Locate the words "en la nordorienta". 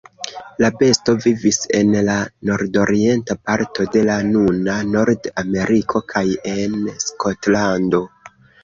1.81-3.37